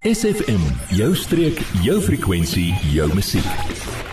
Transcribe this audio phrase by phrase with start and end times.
[0.00, 0.62] SFM,
[0.96, 3.44] jou streek, jou frekwensie, jou musiek.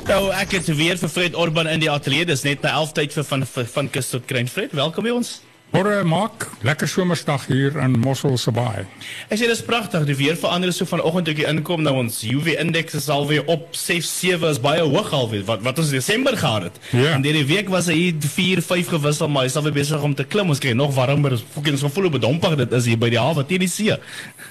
[0.09, 2.27] Nou, ek het weer vir Fred Orban in die ateljee.
[2.27, 4.51] Dis net na 11 tyd vir van van, van kus tot kruin.
[4.51, 5.37] Fred, welkom by ons.
[5.77, 8.87] Môre maak lekker somersdag hier in Mosselse Baai.
[9.29, 10.07] Ek sê dis pragtig.
[10.09, 13.75] Die weer verander so vanoggend toe ek inkom nou ons UV indeks is alweer op
[13.77, 15.43] 6 7 is baie hoog alweer.
[15.45, 16.79] Wat wat ons Desember gehad het.
[16.97, 17.11] Ja.
[17.13, 20.25] En hierdie week was hy 4 5 gewissel, maar hy is alweer besig om te
[20.25, 20.49] klim.
[20.49, 21.37] Ons kry nog warmer.
[21.37, 23.99] Ons ons gevoel op bedompig dit is hier by die hawe teen die see.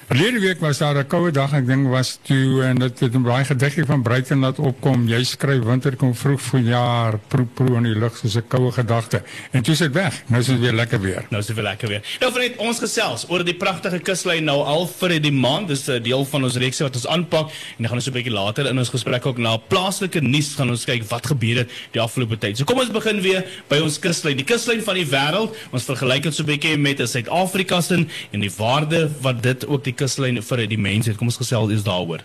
[0.07, 3.27] Verlede week was daar 'n koue dag, ek dink was toe en dit het 'n
[3.27, 5.09] baie gediggie van Bruiten laat opkom.
[5.09, 9.23] Jy skryf winter kom vroeg vanjaar, proe proe in die lug soos 'n koue gedagte.
[9.51, 10.23] En toe is dit weg.
[10.29, 11.16] Nou is dit weer lekker weer.
[11.31, 12.03] Nou is dit weer lekker weer.
[12.21, 15.69] Nou vriend, ons gesels oor die pragtige kuslyn nou al vir die maand.
[15.69, 18.33] Dis 'n deel van ons reeks wat ons aanpak en dan gaan ons 'n bietjie
[18.33, 22.01] later in ons gesprek ook na plaaslike nuus gaan ons kyk wat gebeur het die
[22.01, 22.57] afgelope tyd.
[22.57, 24.37] So kom ons begin weer by ons kuslyn.
[24.37, 25.57] Die kuslyn van die wêreld.
[25.73, 29.67] Ons vergelyk dit so 'n bietjie met 'n Suid-Afrika se en die waarde wat dit
[29.67, 31.19] ook die kuslyn vir die mense het.
[31.19, 32.21] Kom ons gesels eens daaroor.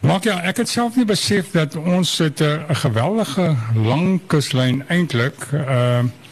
[0.00, 4.84] Maak ja, ek het self nie besef dat ons het 'n uh, geweldige lang kuslyn
[4.88, 5.34] eintlik.
[5.52, 6.25] Ehm uh,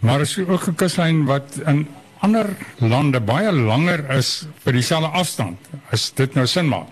[0.00, 1.86] maar is ook 'n kuslyn wat in
[2.20, 2.46] ander
[2.78, 5.58] lande baie langer is vir dieselfde afstand.
[5.90, 6.88] As dit nou sin maak.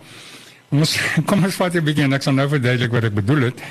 [0.69, 0.99] Ons
[1.29, 3.63] kom ons vat 'n bietjie en ek sal nou verduidelik wat ek bedoel het.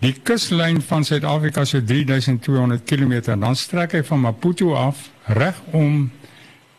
[0.00, 3.38] Die kuslyn van Suid-Afrika is so 3200 km.
[3.40, 6.10] Dan strek hy van Maputo af reg om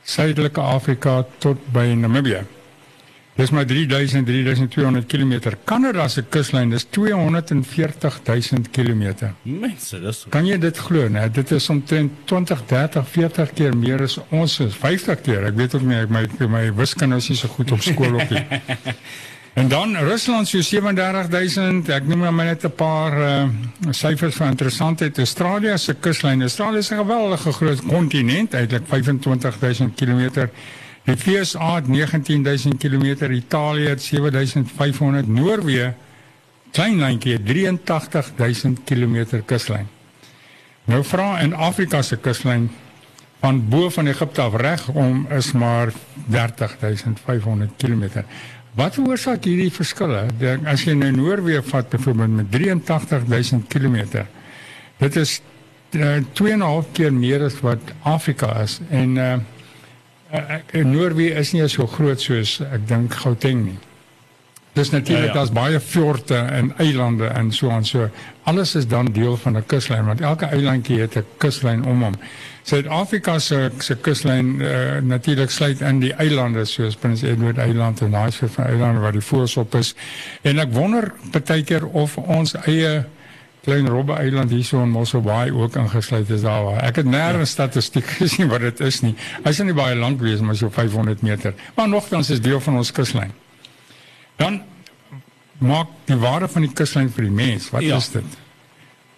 [0.03, 2.56] suidelike Afrika tot by Namibië.
[3.37, 5.53] Dis maar 3000 3200 km.
[5.63, 9.13] Kanada se kuslyn is 240000 km.
[9.41, 11.27] Mense, dis Kan jy dit glo, né?
[11.31, 14.73] Dit is omtrent 20, 30, 40 keer meer as ons is.
[14.81, 15.45] 50 keer.
[15.51, 18.29] Ek weet ook nie ek my my wiskunde is nie so goed op skool op
[18.33, 18.45] nie.
[19.57, 21.87] En dan Rusland so 37000.
[21.89, 23.45] Ek noem maar net 'n paar uh,
[23.89, 25.17] syfers van interessantheid.
[25.17, 26.41] Australië se kuslyn.
[26.41, 30.49] Australië is 'n geweldige groot kontinent, eintlik 25000 km.
[31.07, 35.93] Die VSA het 19000 km, Italië het 7500, Noorwe
[36.71, 39.87] klein landjie 83000 km kuslyn.
[40.85, 42.67] Nou vra in Afrika se kuslyn
[43.39, 45.93] van bo van Egipte af reg om is maar
[46.27, 48.23] 30500 km.
[48.75, 50.25] Wat veroorsaak hierdie verskille?
[50.39, 54.25] Dink as jy nou Noorwe vat byvoorbeeld met 83000 km.
[54.99, 55.41] Dit is
[55.95, 59.35] uh, 2,5 keer meer as wat Afrika is en uh,
[60.33, 63.77] uh, Noorwe is nie so groot soos ek dink Gauteng nie.
[64.77, 65.33] Dis natuurlik Ja, ja.
[65.33, 68.09] daar's baie fjorde en eilande en so aan so.
[68.43, 72.13] Alles is dan deel van 'n kuslyn want elke eilandjie het 'n kuslyn om hom.
[72.63, 78.11] Suid-Afrika se se kuslyn uh, natuurlik sluit in die eilande soos Prins Edward Eiland en
[78.11, 79.95] daai soort van eilande waar die voëls op is.
[80.41, 81.11] En ek wonder
[81.45, 83.05] baie keer of ons eie
[83.67, 86.63] klein Robbe eiland hierso in Mossel Bay ook ingesluit is daar.
[86.63, 89.13] waar- Ek het nêrens statistiek gesien wat dit is nie.
[89.43, 91.53] Hy is nie baie lank wees maar so 500 meter.
[91.75, 93.31] Maar nogtans is deel van ons kuslyn.
[94.39, 94.61] Dan
[95.59, 97.69] maak die waarde van die kuslyn vir die mens.
[97.73, 97.97] Wat Ja.
[97.97, 98.37] is dit?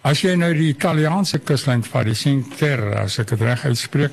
[0.02, 4.10] As jy nou die Italiaanse kuslyn vat, die Cinque Terre, as ek dit reg uitspreek,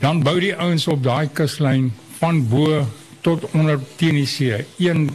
[0.00, 2.86] dan bou die ouens op daai kuslyn van bo
[3.20, 4.64] tot onder teen die see.
[4.78, 5.10] Een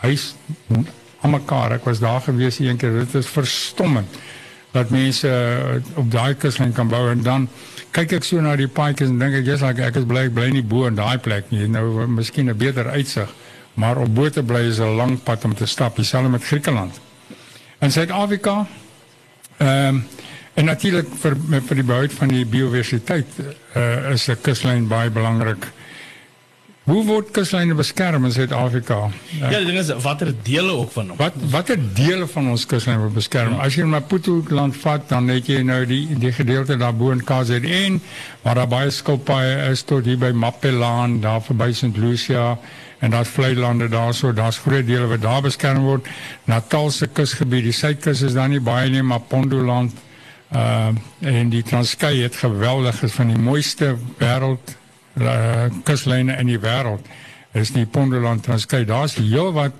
[0.00, 0.34] huis
[1.20, 1.72] aan mekaar.
[1.78, 2.98] Ek was daar gewees een keer.
[3.04, 4.18] Dit is verstommend
[4.70, 7.48] dat mense eh, op daai kuslyn kan bou en dan
[7.96, 10.50] kyk ek so na die paadjies en dink ek jy's like, ek is bly bly
[10.52, 11.66] nie bo in daai plek nie.
[11.68, 13.32] Nou miskien 'n beter uitsig,
[13.74, 17.00] maar op bo te bly is 'n lang pad om te stap, dieselfde met Griekeland.
[17.80, 18.66] In Suid-Afrika
[19.58, 20.06] ehm um,
[20.58, 21.36] en natuurlik vir
[21.68, 23.26] vir die behoud van die biodiversiteit
[23.76, 25.70] uh, is 'n kuslyn baie belangrik.
[26.88, 29.10] Hoe word kuslyne beskerm in Suid-Afrika?
[29.36, 31.18] Ja, die ding is watter dele ook van hom.
[31.20, 33.58] Wat watter dele van ons kuslyn word beskerm?
[33.58, 33.66] Ja.
[33.66, 37.98] As jy Maputo land vat, dan het jy nou die die gedeelte daarbo in KZN
[38.46, 41.92] waar daar baie skilpaaie is tot hier by Mapelaan, daar verby St.
[42.00, 42.54] Lucia
[43.04, 46.08] en daar's vlei lande daarso, daar's groot dele wat daar beskerm word.
[46.48, 49.92] Natal se kusgebied, die suidkus is daar nie baie nie, maar Pondoland
[50.56, 50.88] uh
[51.20, 54.78] en die Transkei het geweldig is van die mooiste wêreld
[55.22, 57.06] uh, kuslyne in die wêreld
[57.52, 58.84] is die Pondoland Transkei.
[58.84, 59.72] Daar's heelwat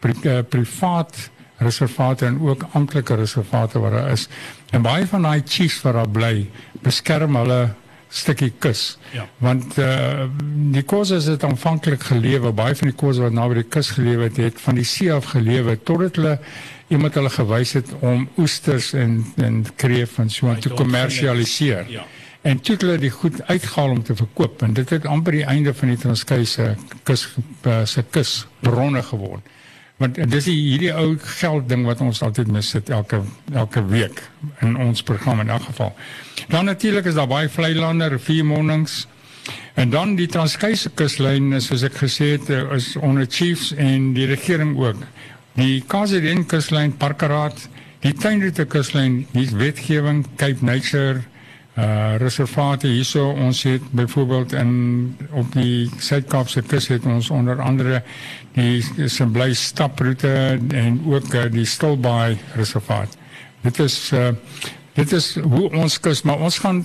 [0.00, 1.30] pri, uh, privaat
[1.62, 4.28] reservate en ook amptelike reservate wat daar is.
[4.70, 6.50] En baie van daai chiefs wat daar bly,
[6.82, 7.74] beskerm hulle
[8.14, 8.98] stukkie kus.
[9.10, 9.26] Ja.
[9.42, 10.26] Want uh,
[10.74, 14.38] die koses het aanvanklik gelewe, baie van die koses wat naby die kus gelewe het,
[14.42, 16.38] het van die see af gelewe totdat hulle
[16.92, 21.90] iemand hulle gewys het om oesters en en kreef en so aan te kommersialiseer.
[21.90, 22.04] Ja.
[22.44, 25.46] En toe het hulle die goed uitgehaal om te verkoop en dit het amper die
[25.48, 26.74] einde van die Transkei se
[27.08, 27.26] kus
[27.62, 29.52] eh, se kusbronne geword.
[30.02, 33.22] Want dis die hierdie ou geld ding wat ons altyd mis sit elke
[33.54, 34.20] elke week
[34.60, 35.94] in ons program in elk geval.
[36.48, 39.04] Dan natuurlik is daar baie vlei lande, riviermondings
[39.74, 44.26] En dan die Transkei kuslyn soos ek gesê het eh, is onder chiefs en die
[44.30, 45.02] regering ook.
[45.58, 47.58] Die KZN kuslyn Parkeraad,
[48.04, 51.24] die tuinroete kuslyn, die wetgewing Cape Nature
[51.74, 58.02] uh reservate hierso ons het byvoorbeeld in op die Suid-Kaapse kus het ons onder andere
[58.54, 63.16] die Semblay staproete en ook uh, die Stilbaai reservaat.
[63.66, 64.30] Dit is uh
[64.94, 66.84] dit is hoe ons kus maar ons gaan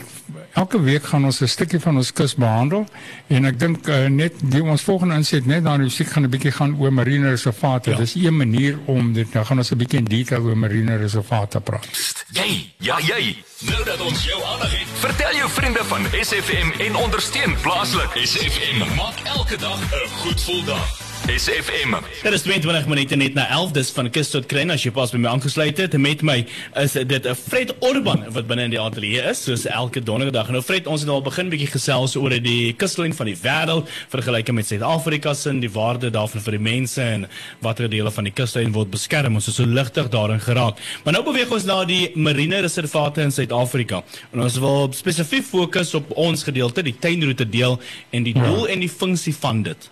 [0.54, 2.86] elke week gaan ons 'n stukkie van ons kus behandel
[3.28, 6.52] en ek dink uh, net die ons volgende inset net dan musiek gaan 'n bietjie
[6.52, 7.90] gaan oor marine reservate.
[7.90, 7.98] Ja.
[7.98, 11.60] Dis 'n manier om dit nou gaan ons 'n bietjie in detail oor marine reservate
[11.62, 12.26] praat.
[12.32, 13.44] Jy, ja jy.
[13.60, 18.12] Nou dat ons jou aandag het, vertel jou vriende van SFM en ondersteun plaaslik.
[18.16, 21.09] SFM maak elke dag 'n goed gevoel dag.
[21.30, 21.94] SFM.
[22.24, 25.12] Dit is 22 minute net na 11 dis van Kus tot Kruin as jy pas
[25.14, 26.38] by my aangesluit het met my
[26.82, 30.50] is dit 'n Fred Orban wat binne in die ateljee is soos elke donderdag.
[30.50, 34.56] Nou Fred, ons het al begin bietjie gesels oor die kuslyn van die wêreld vergelyking
[34.56, 37.30] met Suid-Afrika se en die waarde daarvan vir die mense en
[37.62, 39.36] watter dele van die kuslyn word beskerm.
[39.36, 40.78] Ons is so ligtig daarin geraak.
[41.04, 44.04] Maar nou beweeg ons na die marine reservate in Suid-Afrika.
[44.34, 47.80] En ons wil spesifiek fokus op ons gedeelte, die tuinroete deel
[48.10, 48.74] en die doel ja.
[48.74, 49.90] en die funksie van dit.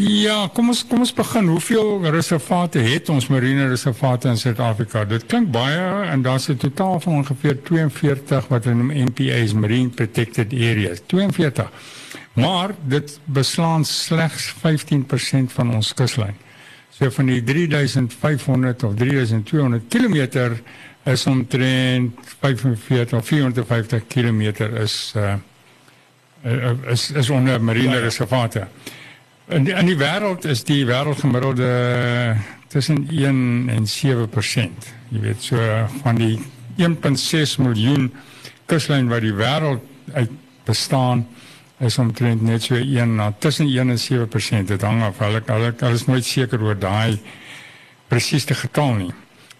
[0.00, 1.48] Ja, kom ons kom ons begin.
[1.52, 5.02] Hoeveel reservate het ons marine reservate in Suid-Afrika?
[5.04, 9.88] Dit klink baie en daar's 'n totaal van ongeveer 42 wat hulle noem MPA's, Marine
[9.88, 11.00] Protected Areas.
[11.06, 11.70] 42.
[12.32, 16.34] Maar dit beslaan slegs 15% van ons kuslyn.
[16.90, 20.56] So van die 3500 of 3200 km
[21.04, 24.40] is omtrent 45 of 450 km
[24.82, 25.34] is uh
[26.88, 28.68] is is onder marine ja, ja.
[29.50, 32.36] In die, in die wêreld is die wêreldgemiddelde
[32.70, 34.90] tussen 1 en 7%.
[35.10, 35.58] Jy weet so
[36.04, 36.36] van die
[36.78, 38.12] 1.6 miljoen
[38.70, 39.82] kuslyn wat die wêreld
[40.14, 40.36] uit
[40.68, 41.24] bestaan
[41.82, 44.70] is omtrent net so 1 na tussen 1 en 7%.
[44.70, 45.18] Dit hang af.
[45.18, 47.18] Hulle hulle is nooit seker oor daai
[48.10, 49.10] presiese getal nie.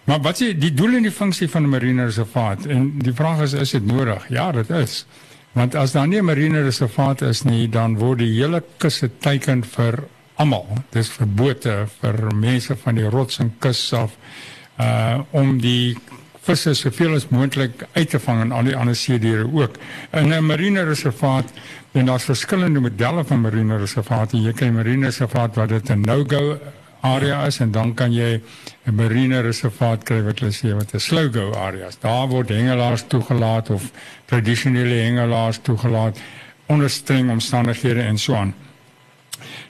[0.07, 2.65] Maar wat is die doel en die funksie van 'n marine reservaat?
[2.65, 4.23] En die vraag is is dit nodig?
[4.29, 5.05] Ja, dit is.
[5.53, 9.63] Want as daar nie 'n marine reservaat is nie, dan word die hele kus geteken
[9.63, 10.03] vir
[10.35, 10.67] almal.
[10.91, 14.11] Dis vir bote, vir mense van die rots en kus af
[14.79, 15.97] uh om die
[16.41, 19.75] visse soveel as moontlik uit te vang en al die ander see diere ook.
[20.13, 21.51] In 'n marine reservaat
[21.91, 24.37] en daar's verskillende modelle van marine reservate.
[24.37, 26.59] Jy 'n marine reservaat wat dit 'n no-go
[27.01, 28.41] area en dan kan jy
[28.85, 31.99] 'n marine reservaat kry wat hulle sê wat 'n slow-go areas.
[31.99, 33.91] Daar word hengelaars toegelaat of
[34.25, 36.19] tradisionele hengelaars toegelaat
[36.65, 38.53] onder streng omstandighede en so aan.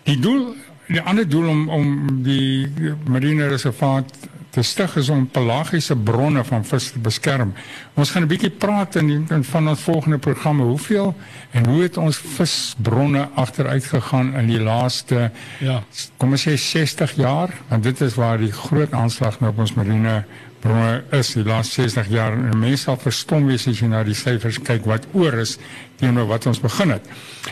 [0.03, 0.55] Die doel
[0.87, 2.67] die ander doel om om die
[3.07, 4.13] marine reservaat
[4.51, 7.53] te stig is om pelagiese bronne van vis te beskerm.
[7.95, 11.15] Ons gaan 'n bietjie praat in, van ons volgende programme hoeveel
[11.51, 15.83] en hoe het ons visbronne agteruit gegaan in die laaste ja,
[16.17, 19.73] kom ons sê 60 jaar, want dit is waar die groot aanslag nou op ons
[19.73, 20.23] marine
[20.61, 24.17] bronne is die laaste 60 jaar en mense sal verstom wees as jy na die
[24.17, 25.57] syfers kyk wat oor is
[26.01, 27.07] teenoor wat ons begin het.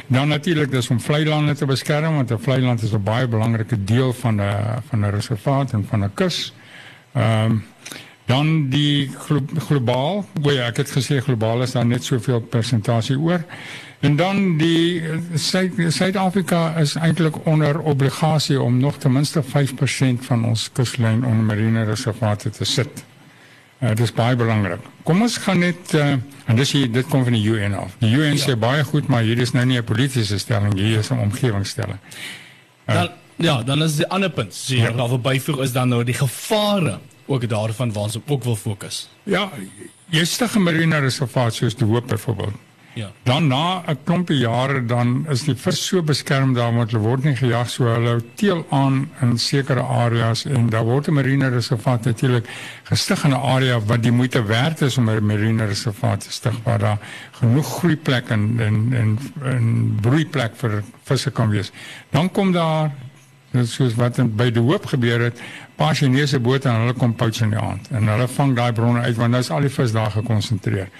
[0.07, 3.27] Dan natuurlik dis om vlei lande te beskerm want 'n vlei land is 'n baie
[3.27, 6.53] belangrike deel van 'n van 'n reservaat en van 'n kus.
[7.19, 7.59] Ehm um,
[8.29, 13.17] dan die glo globaal, hoe ja, ek het gesê globaal is daar net soveel persentasie
[13.17, 13.41] oor.
[13.99, 15.01] En dan die
[15.35, 21.83] Suid-Afrika is eintlik onder obligasie om nog ten minste 5% van ons kuslyn onder marine
[21.83, 23.03] reservate te sit.
[23.79, 24.85] Uh, dit is baie belangrik.
[25.03, 27.97] Kom ons gaan net uh, en dis hier dit kom van die UN af.
[27.99, 28.43] Die UN ja.
[28.45, 31.99] sê baie goed, maar hier is nou nie 'n politieke stelling, hier is 'n omgewingsstelling.
[32.85, 33.09] Uh, dan
[33.39, 34.95] Ja, dan is die ander punt, sê jy, ja.
[34.97, 36.97] daar verbyvoeg is dan nou die gevare
[37.29, 39.07] ook daarvan waar ons ook wil fokus.
[39.23, 39.49] Ja,
[40.11, 42.57] jy stig 'n marine reservaat soos die Hoop byvoorbeeld.
[42.93, 43.11] Ja.
[43.23, 47.23] Dan na 'n klompie jare dan is die vis so beskerm daar want hulle word
[47.23, 52.05] nie gejag so hulle teel aan in sekere areas en daar word 'n marine reservaat
[52.05, 52.49] natuurlik
[52.83, 56.55] gestig in 'n area wat die moeite werd is om 'n marine reservaat te stig
[56.63, 56.99] waar daar
[57.31, 61.71] genoeg groeiplek en en en, en broeiplek vir visse kan wees.
[62.09, 62.91] Dan kom daar
[63.51, 65.39] Dit soos wat in, by die hoop gebeur het,
[65.79, 69.01] paar Chinese bote en hulle kom pouts in die aand en hulle vang daai bronne
[69.01, 70.91] uit want nou is al die vis daar gekonsentreer.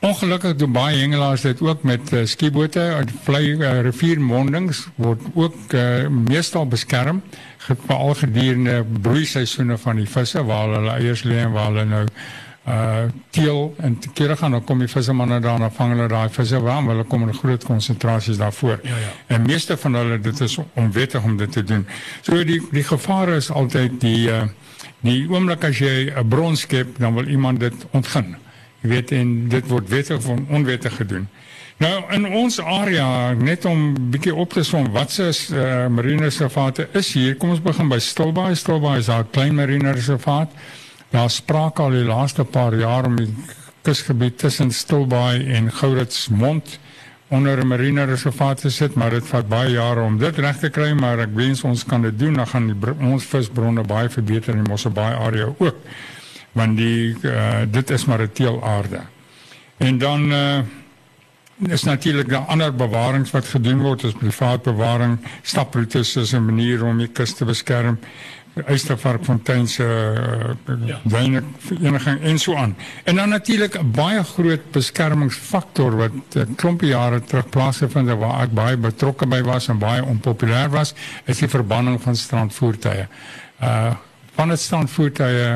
[0.00, 5.74] Ongelukkig doen baie hengelaars dit ook met uh, skiebote en vlei uh, riviermondings word ook
[5.76, 7.20] uh, meestal beskerm
[7.68, 12.06] veral gedurende broeiseisoene van die visse waar hulle eiers lê en waar hulle nou
[12.66, 13.08] uh
[13.76, 16.82] en te kere gaan dan kom die vissermanne daar en vang hulle daai visse waar
[16.82, 18.80] hulle kom in groot konsentrasies daarvoor.
[18.82, 19.12] Ja ja.
[19.26, 21.86] En meeste van hulle dit is onwettig om dit te doen.
[22.20, 24.42] So die die gevaar is altyd die uh
[25.00, 28.36] die oomblik as jy 'n bron skep dan wil iemand dit ontgin.
[28.80, 31.28] Jy weet en dit word wettig of onwettig gedoen.
[31.80, 36.88] Nou in ons area net om bietjie op te som wat se uh, marine reservate
[36.92, 37.36] is hier.
[37.36, 38.54] Kom ons begin by Stilbaai.
[38.54, 40.52] Stilbaai is 'n klein marine reservaat.
[41.10, 43.34] Daar spraak al die laaste paar jaar om die
[43.82, 46.78] kusgebied tussen Stilbaai en Gouritsmond
[47.30, 50.68] onder 'n marine reservaat te sit, maar dit vat baie jare om dit reg te
[50.68, 52.34] kry, maar ek wens ons kan dit doen.
[52.34, 55.76] Dan gaan die, ons visbronne baie verbeter in die Mosselbaai area ook.
[56.52, 59.00] Want die uh, dit is maar 'n teelaarde.
[59.76, 60.58] En dan uh,
[61.68, 66.84] is natuurlik daar ander bewarings wat gedoen word as privaat bewaring, staproetes is 'n manier
[66.84, 67.98] om die kus te beskerm.
[68.54, 70.98] Eystervarkfontein se uh, ja.
[71.58, 72.76] vereniging en so aan.
[73.04, 78.18] En dan natuurlik 'n baie groot beskermingsfaktor wat 'n uh, klompie jare terug plaasgevind het
[78.18, 83.08] waar ek baie betrokke by was en baie onpopulêr was, is die verbanning van strandvoertuie.
[83.62, 83.94] Uh
[84.34, 85.48] van dit strandvoertuie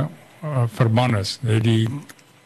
[0.44, 1.88] uh, verban is, die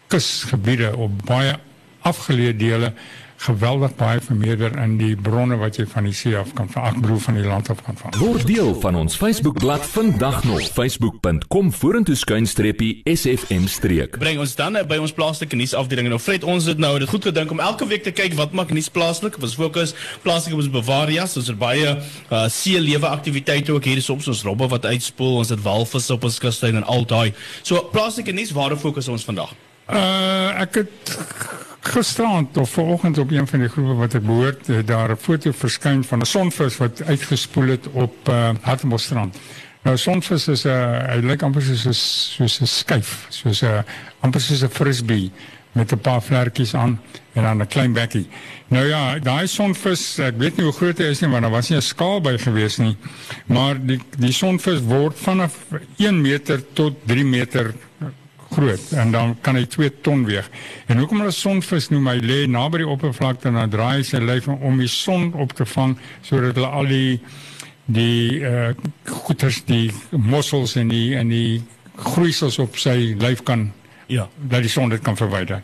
[0.07, 1.57] kusgebiede op baie
[2.01, 2.93] afgeleë dele
[3.39, 7.19] geweldig baie vermeerder in die bronne wat jy van die see af kan van akbroe
[7.23, 8.17] van die land af kan vang.
[8.19, 14.19] Word deel van ons Facebookblad vandag nog facebook.com vorentoe skuinstreepie sfm streek.
[14.19, 17.31] Bring ons dan by ons plaaslike nuusafdeling en of Fred ons het nou dit goed
[17.31, 19.39] gedink om elke week te kyk wat maak nuus plaaslik.
[19.39, 19.95] Ons fokus
[20.27, 24.43] plaaslik op ons Bavaria, ons het baie uh, see lewe aktiwiteite ook hier soms ons
[24.47, 27.31] robbe wat uitspoel, ons het walvisse op ons kuslyn en al daai.
[27.63, 29.55] So plaaslike nuus, waar fokus ons vandag?
[29.89, 35.11] Uh ek het gisterand of vanoggend op een van die groepe wat ek behoort, daar
[35.11, 39.37] 'n foto verskyn van 'n sonvis wat uitgespoel het op uh Hartbeespoort.
[39.83, 43.85] Nou sonvis is 'n uh, amper soos 'n soos 'n skyf, soos 'n
[44.21, 45.31] amper 'n frisbee
[45.73, 47.01] met 'n paar vlekkies aan
[47.33, 48.29] en dan 'n klein bekkie.
[48.69, 51.69] Nou ja, daai sonvis, ek weet nie hoe groot hy is nie, maar daar was
[51.69, 52.97] nie 'n skaal by gewees nie.
[53.47, 55.55] Maar die die sonvis word vanaf
[55.97, 57.75] 1 meter tot 3 meter
[58.59, 60.51] groot en dan kan hy 2 ton weeg.
[60.91, 64.51] En hoekom hulle sonvis noem hy lê naby die oppervlakte en dan draai sy lyf
[64.51, 65.97] om die son op te vang
[66.27, 67.19] sodat hulle al die
[67.89, 68.75] die uh
[69.09, 71.63] goeters die mossels en die en die
[71.99, 73.71] groeisels op sy lyf kan
[74.09, 75.63] ja, dat die son dit kan verwyder.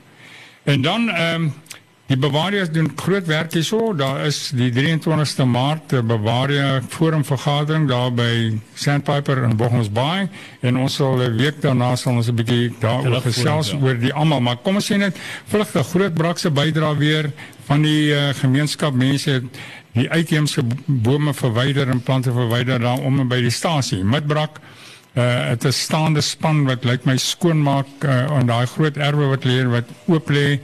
[0.64, 1.52] En dan ehm um,
[2.04, 3.94] Die Bavaria doen groot werk hierso.
[3.96, 10.28] Daar is die 23ste Maart 'n Bavaria forum vergadering daar by Sandpiper in Bochums Bay
[10.60, 13.78] en ons sal 'n week daarna sal ons 'n bietjie daaroor gesels ja.
[13.80, 15.16] oor die almal, maar kom ons sê net
[15.48, 17.32] vlugtig groot brakse bydra weer
[17.64, 19.42] van die uh, gemeenskap mense
[19.92, 24.04] die uitheemse bome verwyder en plante verwyder daar om en by die stasie.
[24.04, 24.60] Midbrak
[25.14, 29.44] uh dit is staande span wat lyk my skoonmaak uh, aan daai groot erwe wat
[29.44, 30.60] lê wat oop lê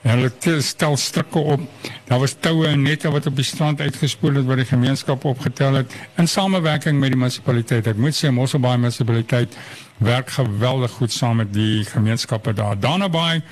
[0.00, 0.30] Hulle
[0.64, 1.60] stel strikke op.
[2.08, 5.74] Daar was toue en nette wat op die strand uitgespoel het wat die gemeenskap opgetel
[5.82, 7.90] het in samewerking met die munisipaliteit.
[7.92, 9.56] Ek moet sê Mosselbaai munisipaliteit
[10.00, 12.78] werk geweldig goed saam met die gemeenskappe daar.
[12.80, 13.42] Danabaai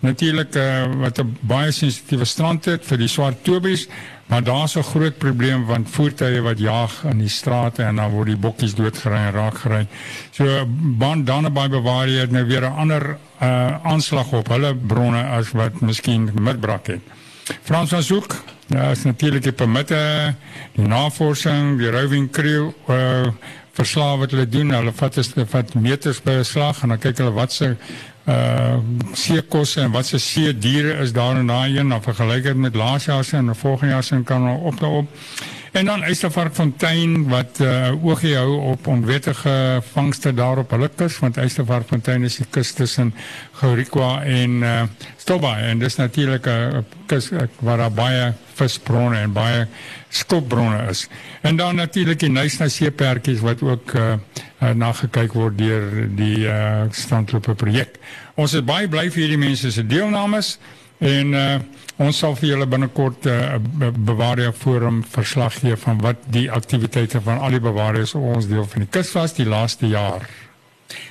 [0.00, 3.88] natuurlik uh, wat 'n baie sensitiewe strand het vir die swart tobies,
[4.26, 8.26] maar daar's 'n groot probleem want voertuie wat jag in die strate en dan word
[8.26, 9.86] die bokkies doodgery en raak gery.
[10.30, 10.66] So
[10.98, 15.80] baan Danabaai bewaar jy nou weer 'n ander uh, aanslag op hulle bronne as wat
[15.80, 17.00] miskien Midbrak het.
[17.62, 18.34] Frans van Zoek,
[18.66, 20.34] ja, is natuurlik die permitte,
[20.72, 23.26] die navorsing, die roving crew uh,
[23.78, 24.74] verslae wat hulle doen.
[24.74, 27.74] Hulle vat is wat meters per slag en dan kyk hulle wat se
[28.28, 28.76] uh
[29.16, 32.74] seekosse en wat se see diere is daar in daai een of vergelyk dit met
[32.76, 35.08] laas jaar se en volgende jaar se kan op daarop.
[35.72, 40.90] En dan is daar Varkfontein wat uh, oogie hou op onwettige vangste daar op hulle
[40.96, 43.14] kus want Eystervarkfontein is die kus tussen
[43.60, 44.82] Gourikwa en uh,
[45.16, 49.66] Stobba en dis natuurlik 'n kus waar daar baie visbronne en baie
[50.08, 51.08] skopbronne is.
[51.40, 54.14] En dan natuurlik die Nysna seepertjies wat ook uh,
[54.62, 57.98] uh, na gekyk word deur die uh, standlope projek.
[58.34, 60.58] Ons is baie bly vir hierdie mense se deelnames
[60.98, 61.58] en uh,
[61.96, 67.20] ons sal vir julle binnekort 'n uh, bewaarde forum verslag gee van wat die aktiwiteite
[67.20, 70.28] van al die bewaarders ons deel van die kus was die laaste jaar.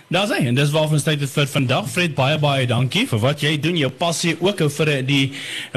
[0.07, 1.89] Daar sê en dis waarvan ons tyd het vir vandag.
[1.91, 5.33] Fred baie baie dankie vir wat jy doen, jou passie ook vir die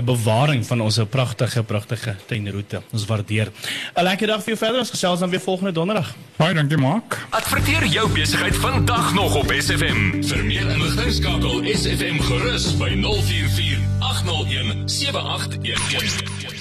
[0.06, 2.82] bewaring van ons pragtige pragtige tuinroete.
[2.92, 3.50] Ons waardeer.
[3.96, 4.78] 'n Lekker dag vir jou verder.
[4.78, 6.14] Ons gesels dan weer volgende donderdag.
[6.36, 7.18] Baie dankie, Mark.
[7.30, 10.22] Adverteer jou besigheid vandag nog op SFM.
[10.22, 13.69] Vir meer inligting skakel SFM gerus by 044
[14.24, 16.59] 801 7811.